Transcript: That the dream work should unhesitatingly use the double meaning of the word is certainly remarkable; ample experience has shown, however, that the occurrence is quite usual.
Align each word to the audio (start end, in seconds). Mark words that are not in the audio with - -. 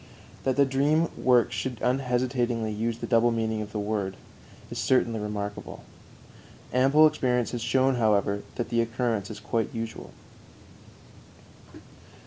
That 0.45 0.55
the 0.55 0.65
dream 0.65 1.09
work 1.15 1.51
should 1.51 1.79
unhesitatingly 1.79 2.71
use 2.71 2.97
the 2.97 3.05
double 3.05 3.29
meaning 3.29 3.61
of 3.61 3.71
the 3.71 3.77
word 3.77 4.17
is 4.71 4.79
certainly 4.79 5.19
remarkable; 5.19 5.83
ample 6.73 7.05
experience 7.05 7.51
has 7.51 7.61
shown, 7.61 7.97
however, 7.97 8.41
that 8.55 8.69
the 8.69 8.81
occurrence 8.81 9.29
is 9.29 9.39
quite 9.39 9.69
usual. 9.75 10.09